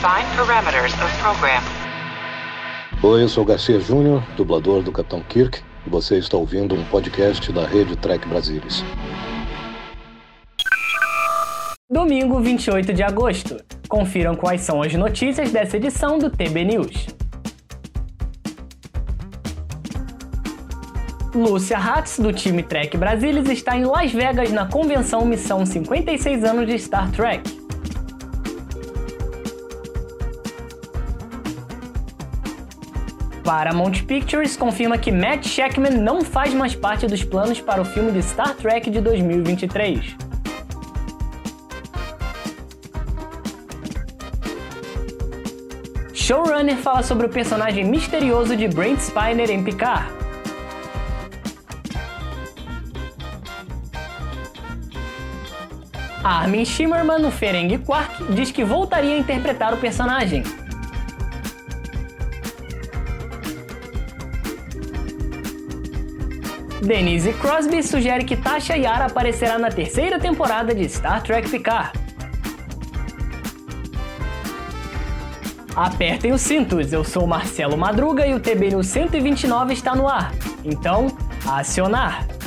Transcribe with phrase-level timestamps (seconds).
[0.00, 1.62] Define parameters of program.
[3.02, 7.52] Oi, eu sou Garcia Júnior, dublador do Capitão Kirk, e você está ouvindo um podcast
[7.52, 8.82] da Rede Trek Brasilis.
[11.90, 13.58] Domingo 28 de agosto.
[13.90, 17.06] Confiram quais são as notícias dessa edição do TB News.
[21.34, 26.66] Lúcia Hatz, do time Trek Brasilis, está em Las Vegas na convenção Missão 56 anos
[26.66, 27.59] de Star Trek.
[33.50, 38.12] Paramount Pictures confirma que Matt Shackman não faz mais parte dos planos para o filme
[38.12, 40.16] de Star Trek de 2023.
[46.14, 50.06] Showrunner fala sobre o personagem misterioso de Brent Spiner em Picard.
[56.22, 60.44] Armin Shimmerman, no Ferengi Quark, diz que voltaria a interpretar o personagem.
[66.82, 71.92] Denise Crosby sugere que Tasha Yara aparecerá na terceira temporada de Star Trek Picard.
[75.76, 80.32] Apertem os cintos, eu sou Marcelo Madruga e o TB News 129 está no ar.
[80.64, 81.08] Então,
[81.46, 82.39] acionar!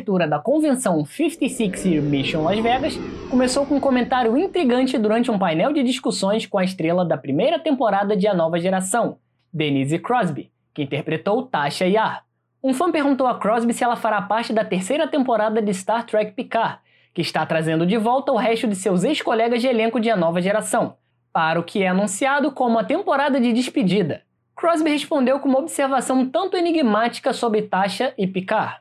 [0.00, 2.98] Abertura da convenção 56 Year Mission Las Vegas
[3.28, 7.58] começou com um comentário intrigante durante um painel de discussões com a estrela da primeira
[7.58, 9.18] temporada de A Nova Geração,
[9.52, 12.24] Denise Crosby, que interpretou Tasha Yar.
[12.64, 16.32] Um fã perguntou a Crosby se ela fará parte da terceira temporada de Star Trek
[16.32, 16.78] Picard,
[17.12, 20.40] que está trazendo de volta o resto de seus ex-colegas de elenco de A Nova
[20.40, 20.94] Geração,
[21.30, 24.22] para o que é anunciado como a temporada de despedida.
[24.56, 28.80] Crosby respondeu com uma observação tanto enigmática sobre Tasha e Picard.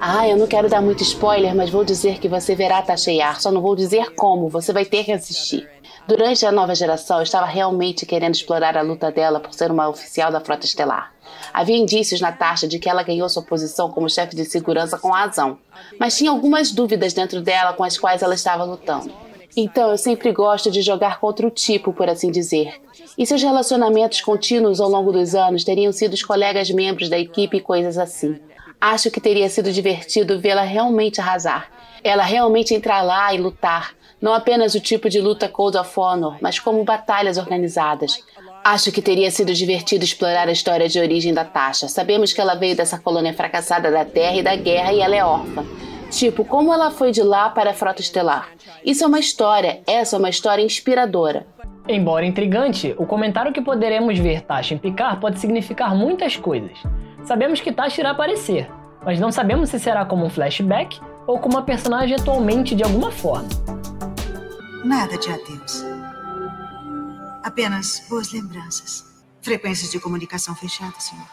[0.00, 3.40] Ah, eu não quero dar muito spoiler, mas vou dizer que você verá Tasha Yar,
[3.40, 5.68] só não vou dizer como, você vai ter que assistir.
[6.06, 9.88] Durante a nova geração, eu estava realmente querendo explorar a luta dela por ser uma
[9.88, 11.12] oficial da Frota Estelar.
[11.52, 15.08] Havia indícios na taxa de que ela ganhou sua posição como chefe de segurança com
[15.08, 15.58] razão,
[15.98, 19.10] mas tinha algumas dúvidas dentro dela com as quais ela estava lutando.
[19.56, 22.74] Então eu sempre gosto de jogar contra o tipo, por assim dizer.
[23.16, 27.58] E seus relacionamentos contínuos ao longo dos anos teriam sido os colegas membros da equipe
[27.58, 28.38] e coisas assim.
[28.80, 31.68] Acho que teria sido divertido vê-la realmente arrasar.
[32.02, 33.94] Ela realmente entrar lá e lutar.
[34.20, 38.22] Não apenas o tipo de luta Code of Honor, mas como batalhas organizadas.
[38.64, 41.88] Acho que teria sido divertido explorar a história de origem da Tasha.
[41.88, 45.24] Sabemos que ela veio dessa colônia fracassada da Terra e da Guerra e ela é
[45.24, 45.64] órfã.
[46.10, 48.48] Tipo, como ela foi de lá para a Frota Estelar.
[48.84, 51.46] Isso é uma história, essa é uma história inspiradora.
[51.86, 56.78] Embora intrigante, o comentário que poderemos ver Tasha em Picard pode significar muitas coisas.
[57.24, 58.70] Sabemos que Tasha irá aparecer,
[59.02, 63.10] mas não sabemos se será como um flashback ou como uma personagem atualmente de alguma
[63.10, 63.48] forma.
[64.84, 65.82] Nada de adeus.
[67.42, 69.24] Apenas boas lembranças.
[69.40, 71.26] Frequências de comunicação fechada, senhor.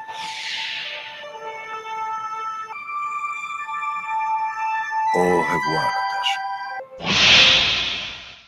[5.14, 5.94] Au revoir,
[7.00, 7.52] Natasha.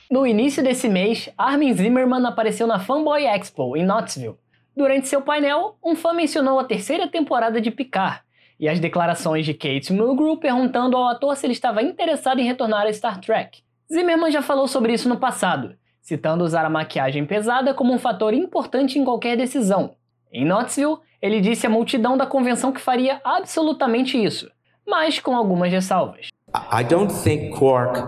[0.09, 4.37] No início desse mês, Armin Zimmerman apareceu na Fanboy Expo, em Knoxville.
[4.75, 8.21] Durante seu painel, um fã mencionou a terceira temporada de Picard
[8.59, 12.87] e as declarações de Kate Mulgrew perguntando ao ator se ele estava interessado em retornar
[12.87, 13.61] a Star Trek.
[13.91, 18.33] Zimmerman já falou sobre isso no passado, citando usar a maquiagem pesada como um fator
[18.33, 19.95] importante em qualquer decisão.
[20.31, 24.49] Em Knoxville, ele disse à multidão da convenção que faria absolutamente isso,
[24.87, 26.29] mas com algumas ressalvas.
[26.55, 27.99] I don't think Quark.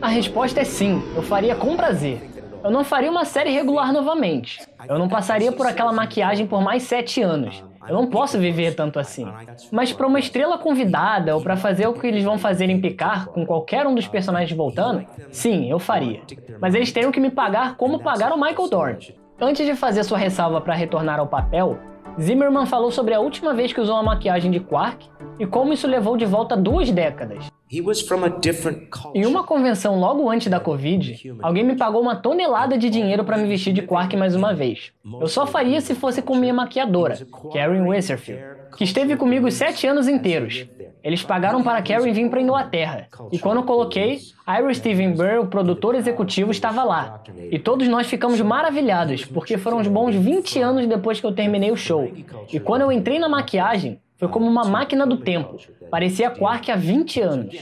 [0.00, 2.31] A resposta é sim, eu faria com prazer.
[2.64, 4.60] Eu não faria uma série regular novamente.
[4.88, 7.64] Eu não passaria por aquela maquiagem por mais sete anos.
[7.88, 9.26] Eu não posso viver tanto assim.
[9.72, 13.26] Mas para uma estrela convidada ou para fazer o que eles vão fazer em Picard
[13.26, 16.22] com qualquer um dos personagens voltando, sim, eu faria.
[16.60, 19.14] Mas eles teriam que me pagar como pagaram Michael Dorn.
[19.40, 21.78] Antes de fazer sua ressalva para retornar ao papel,
[22.20, 25.08] Zimmerman falou sobre a última vez que usou uma maquiagem de Quark
[25.38, 27.51] e como isso levou de volta duas décadas.
[29.14, 33.38] Em uma convenção logo antes da Covid, alguém me pagou uma tonelada de dinheiro para
[33.38, 34.92] me vestir de Quark mais uma vez.
[35.18, 37.16] Eu só faria se fosse com minha maquiadora,
[37.50, 38.42] Karen Westerfield,
[38.76, 40.66] que esteve comigo os sete anos inteiros.
[41.02, 43.08] Eles pagaram para Karen vir para Inglaterra.
[43.32, 47.22] E quando eu coloquei, Ira Steven Burr, o produtor executivo, estava lá.
[47.50, 51.70] E todos nós ficamos maravilhados, porque foram uns bons 20 anos depois que eu terminei
[51.70, 52.06] o show.
[52.52, 55.56] E quando eu entrei na maquiagem, foi como uma máquina do tempo.
[55.90, 57.56] Parecia Quark há 20 anos.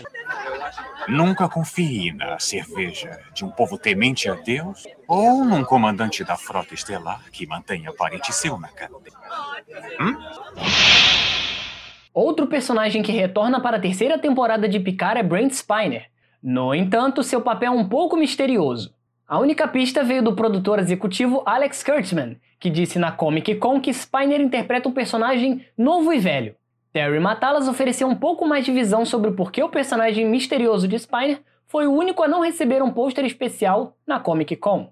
[1.09, 6.75] Nunca confie na cerveja de um povo temente a Deus ou num comandante da frota
[6.75, 9.17] estelar que mantenha parente seu na cadeia.
[9.99, 10.17] Hum?
[12.13, 16.11] Outro personagem que retorna para a terceira temporada de Picard é Brent Spiner.
[16.43, 18.95] No entanto, seu papel é um pouco misterioso.
[19.31, 23.95] A única pista veio do produtor executivo Alex Kurtzman, que disse na Comic Con que
[23.95, 26.57] Spiner interpreta um personagem novo e velho.
[26.93, 30.99] Terry Matalas ofereceu um pouco mais de visão sobre por que o personagem misterioso de
[30.99, 31.39] Spiner
[31.69, 34.89] foi o único a não receber um pôster especial na Comic Con.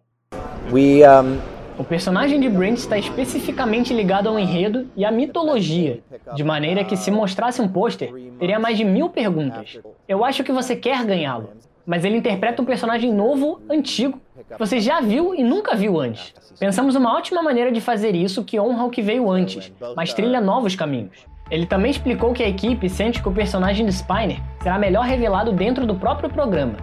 [0.70, 1.40] We, um...
[1.76, 5.98] O personagem de Brent está especificamente ligado ao enredo e à mitologia,
[6.36, 9.80] de maneira que se mostrasse um pôster, teria mais de mil perguntas.
[10.06, 11.50] Eu acho que você quer ganhá-lo,
[11.84, 14.20] mas ele interpreta um personagem novo, antigo,
[14.58, 16.34] você já viu e nunca viu antes.
[16.58, 20.40] Pensamos uma ótima maneira de fazer isso que honra o que veio antes, mas trilha
[20.40, 21.26] novos caminhos.
[21.50, 25.52] Ele também explicou que a equipe sente que o personagem de Spiner será melhor revelado
[25.52, 26.74] dentro do próprio programa.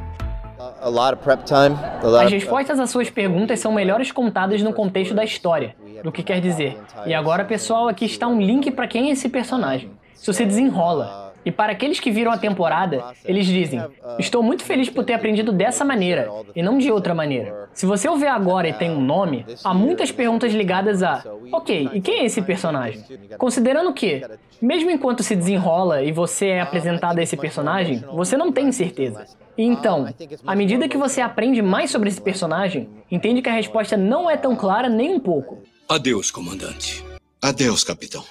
[2.26, 6.42] As respostas às suas perguntas são melhores contadas no contexto da história, do que quer
[6.42, 6.78] dizer.
[7.06, 9.92] E agora, pessoal, aqui está um link para quem é esse personagem.
[10.14, 11.25] Isso se desenrola.
[11.46, 13.82] E para aqueles que viram a temporada, eles dizem:
[14.18, 17.70] Estou muito feliz por ter aprendido dessa maneira e não de outra maneira.
[17.74, 21.90] Se você o vê agora e tem um nome, há muitas perguntas ligadas a: Ok,
[21.94, 23.04] e quem é esse personagem?
[23.38, 24.24] Considerando que,
[24.60, 29.26] mesmo enquanto se desenrola e você é apresentado a esse personagem, você não tem certeza.
[29.58, 30.08] E então,
[30.46, 34.36] à medida que você aprende mais sobre esse personagem, entende que a resposta não é
[34.36, 35.62] tão clara nem um pouco.
[35.88, 37.06] Adeus, comandante.
[37.42, 38.24] Adeus, capitão.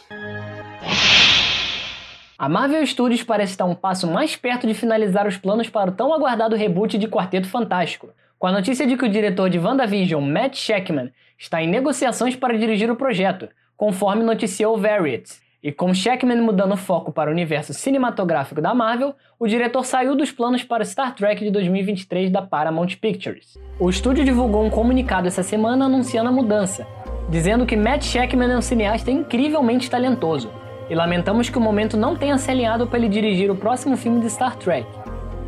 [2.37, 5.95] A Marvel Studios parece estar um passo mais perto de finalizar os planos para o
[5.95, 8.09] tão aguardado reboot de Quarteto Fantástico,
[8.41, 12.59] com a notícia de que o diretor de WandaVision, Matt Shakman, está em negociações para
[12.59, 15.45] dirigir o projeto, conforme noticiou Variety.
[15.63, 20.17] E com Shakman mudando o foco para o universo cinematográfico da Marvel, o diretor saiu
[20.17, 23.57] dos planos para Star Trek de 2023 da Paramount Pictures.
[23.79, 26.85] O estúdio divulgou um comunicado essa semana anunciando a mudança,
[27.31, 30.51] dizendo que Matt Shakman é um cineasta incrivelmente talentoso,
[30.89, 34.21] e lamentamos que o momento não tenha se alinhado para ele dirigir o próximo filme
[34.21, 34.87] de Star Trek.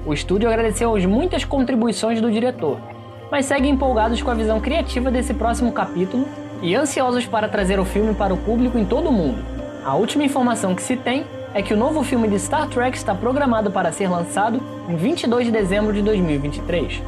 [0.05, 2.79] O estúdio agradeceu as muitas contribuições do diretor,
[3.31, 6.27] mas segue empolgados com a visão criativa desse próximo capítulo
[6.63, 9.45] e ansiosos para trazer o filme para o público em todo o mundo.
[9.85, 11.25] A última informação que se tem
[11.55, 15.47] é que o novo filme de Star Trek está programado para ser lançado em 22
[15.47, 17.03] de dezembro de 2023.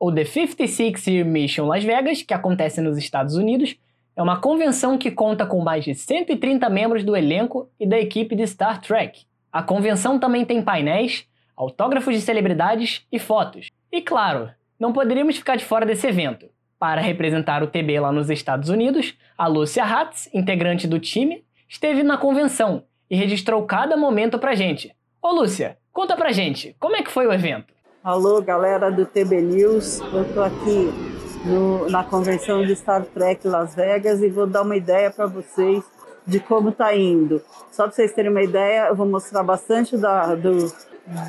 [0.00, 3.74] O The 56 Year Mission Las Vegas, que acontece nos Estados Unidos,
[4.18, 8.34] é uma convenção que conta com mais de 130 membros do elenco e da equipe
[8.34, 9.22] de Star Trek.
[9.52, 11.24] A convenção também tem painéis,
[11.56, 13.68] autógrafos de celebridades e fotos.
[13.92, 16.46] E claro, não poderíamos ficar de fora desse evento.
[16.80, 22.02] Para representar o TB lá nos Estados Unidos, a Lucia Hatz, integrante do time, esteve
[22.02, 24.92] na convenção e registrou cada momento pra gente.
[25.22, 27.72] Ô Lúcia, conta pra gente, como é que foi o evento?
[28.02, 31.07] Alô, galera do TB News, eu tô aqui
[31.48, 35.82] no, na convenção de Star Trek Las Vegas e vou dar uma ideia para vocês
[36.26, 37.40] de como está indo.
[37.72, 40.70] Só para vocês terem uma ideia, eu vou mostrar bastante da, do,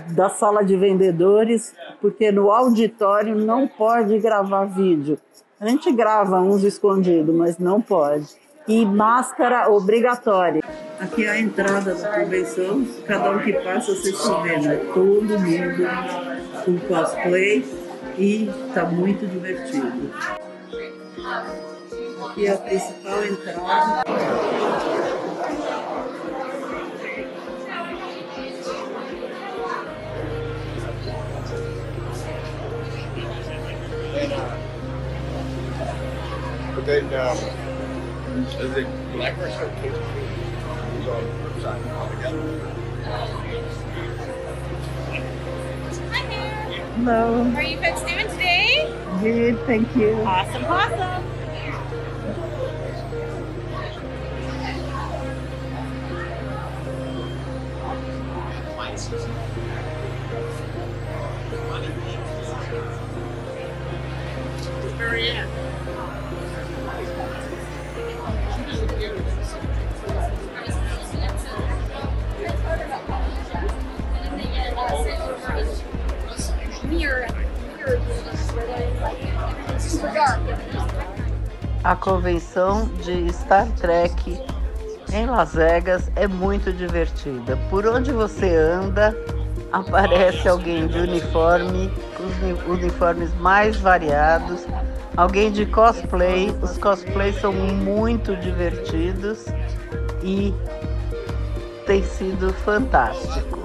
[0.09, 5.17] da sala de vendedores, porque no auditório não pode gravar vídeo.
[5.59, 8.27] A gente grava uns escondidos, mas não pode.
[8.67, 10.61] E máscara obrigatória.
[10.99, 15.39] Aqui é a entrada da convenção, cada um que passa, vocês estão vendo, é todo
[15.39, 15.87] mundo
[16.65, 17.88] com cosplay
[18.19, 20.11] e está muito divertido.
[22.29, 24.03] Aqui é a principal entrada.
[36.75, 37.37] But then, um,
[38.59, 39.95] is it Blackbird or Cage
[41.07, 43.68] on side together?
[46.99, 47.45] Hello.
[47.51, 48.93] How are you folks doing today?
[49.21, 50.15] Good, thank you.
[50.23, 51.23] Awesome, awesome.
[64.97, 65.49] Very end.
[81.83, 84.37] A convenção de Star Trek
[85.13, 87.57] em Las Vegas é muito divertida.
[87.69, 89.15] Por onde você anda,
[89.71, 94.67] aparece alguém de uniforme, os uniformes mais variados,
[95.15, 96.53] alguém de cosplay.
[96.61, 99.45] Os cosplays são muito divertidos
[100.21, 100.53] e
[101.85, 103.58] tem sido fantástico.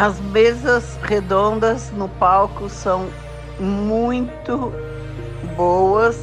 [0.00, 3.10] As mesas redondas no palco são
[3.58, 4.72] muito
[5.54, 6.16] boas.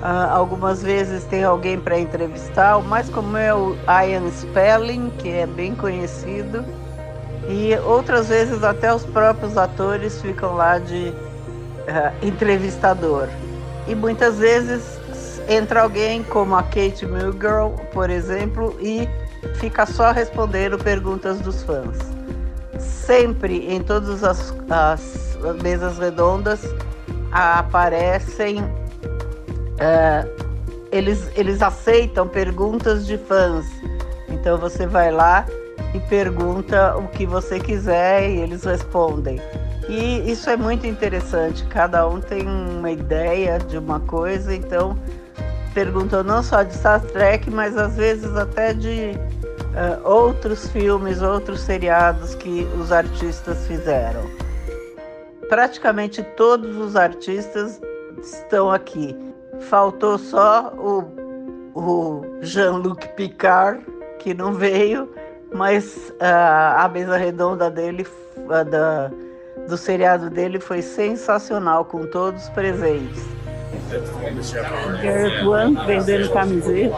[0.00, 5.28] Uh, algumas vezes tem alguém para entrevistar, o mais comum é o Ian Spelling, que
[5.28, 6.64] é bem conhecido,
[7.48, 13.26] e outras vezes até os próprios atores ficam lá de uh, entrevistador.
[13.88, 15.00] E muitas vezes
[15.48, 19.08] entra alguém como a Kate Mulgrew, por exemplo, e
[19.56, 22.19] fica só respondendo perguntas dos fãs.
[22.80, 26.62] Sempre em todas as, as mesas redondas
[27.32, 28.62] aparecem.
[28.62, 30.50] Uh,
[30.90, 33.66] eles, eles aceitam perguntas de fãs.
[34.28, 35.46] Então você vai lá
[35.94, 39.40] e pergunta o que você quiser e eles respondem.
[39.88, 44.96] E isso é muito interessante, cada um tem uma ideia de uma coisa, então
[45.74, 49.18] perguntam não só de Star Trek, mas às vezes até de
[49.74, 54.22] uh, outros filmes, outros seriados que os artistas fizeram.
[55.48, 57.80] Praticamente todos os artistas
[58.22, 59.16] estão aqui.
[59.60, 61.04] Faltou só o,
[61.74, 63.84] o Jean-Luc Picard,
[64.18, 65.08] que não veio,
[65.52, 69.10] mas uh, a mesa redonda dele, uh, da,
[69.68, 73.24] do seriado dele, foi sensacional, com todos presentes.
[75.02, 76.96] Garrett One vendendo camiseta.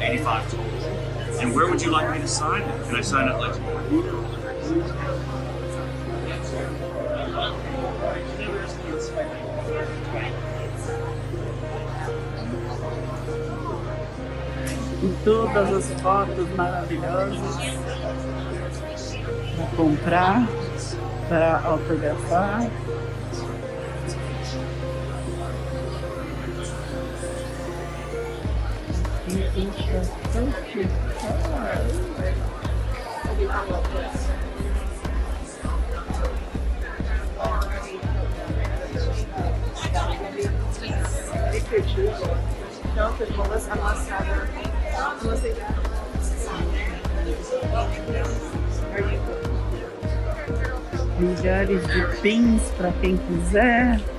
[0.00, 0.64] Eighty-five total.
[1.40, 2.86] And where would you like me to sign it?
[2.86, 3.34] Can I sign it
[15.24, 17.56] todas as fotos maravilhosas
[19.56, 20.48] para comprar,
[21.28, 22.70] para autografar.
[51.18, 54.15] Milhares de pins para quem quiser.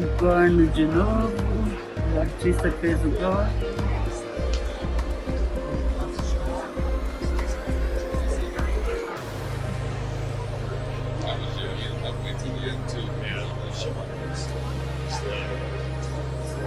[0.00, 1.30] Um corno de novo.
[2.14, 3.50] O artista que fez o corno.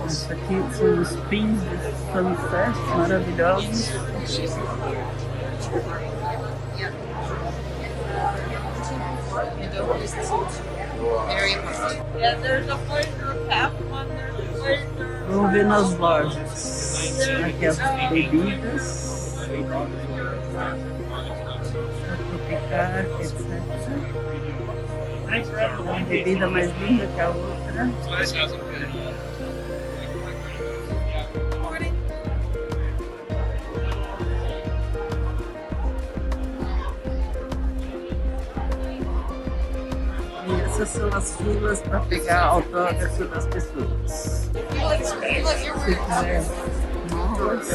[0.06, 3.90] Isso aqui são os pins de sunset maravilhosos.
[12.56, 13.12] Vamos
[15.53, 17.19] ver nas lojas.
[17.45, 17.77] Aqui as
[18.10, 19.38] bebidas.
[22.29, 23.39] Tropicar, etc.
[25.79, 27.89] Uma bebida mais linda que a outra.
[40.65, 44.50] Essas são as filas para pegar autógrafo das pessoas.
[45.13, 46.43] Se quiser
[47.12, 47.67] novas,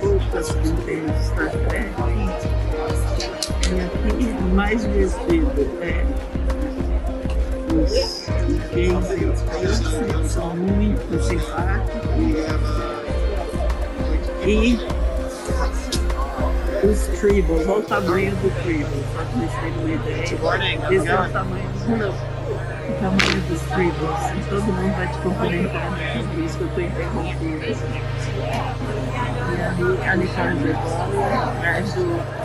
[0.00, 1.90] roupas que tem no Star Trek.
[3.68, 6.04] E aqui o mais divertido é
[7.74, 7.92] os
[10.32, 12.08] são muito simpáticos.
[14.46, 14.97] E
[16.84, 19.22] os tribbles, olha o tamanho do tribble, só
[19.60, 20.24] terem uma ideia.
[20.90, 24.20] Esse é o tamanho do, o tamanho dos tribbles.
[24.36, 25.90] E todo mundo vai te cumprimentar,
[26.34, 27.64] por isso que eu estou interrompendo.
[29.50, 30.56] E ali, ali está o
[31.10, 32.38] Bola, atrás do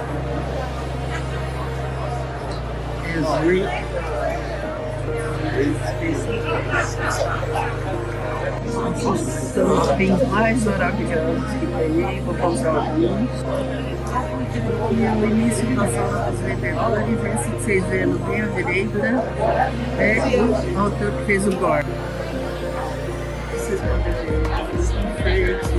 [9.56, 13.93] os pins mais maravilhosos que tem, vou comprar alguns.
[14.56, 19.00] E o início da sala dos vendedores, esse que vocês vendo bem à direita,
[19.98, 20.20] é
[20.76, 21.84] o autor que fez o Gore.
[23.52, 24.44] Vocês podem ver
[24.78, 25.72] os enfeites,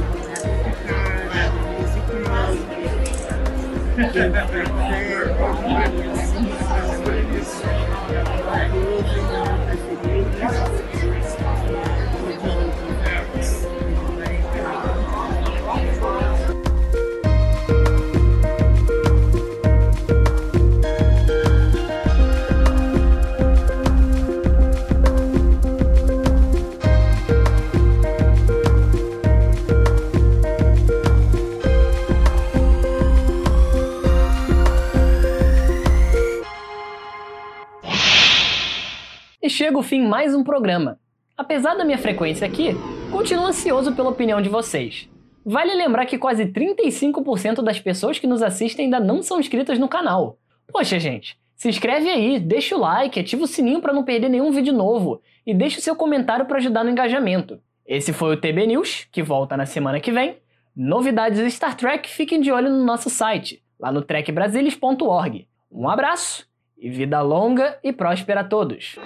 [39.64, 41.00] chega o fim mais um programa.
[41.34, 42.74] Apesar da minha frequência aqui,
[43.10, 45.08] continuo ansioso pela opinião de vocês.
[45.42, 49.88] Vale lembrar que quase 35% das pessoas que nos assistem ainda não são inscritas no
[49.88, 50.36] canal.
[50.70, 54.50] Poxa, gente, se inscreve aí, deixa o like, ativa o sininho para não perder nenhum
[54.50, 57.58] vídeo novo e deixa o seu comentário para ajudar no engajamento.
[57.86, 60.36] Esse foi o TB News, que volta na semana que vem.
[60.76, 65.48] Novidades Star Trek, fiquem de olho no nosso site, lá no trekbrasilis.org.
[65.72, 66.46] Um abraço
[66.84, 68.96] e vida longa e próspera a todos!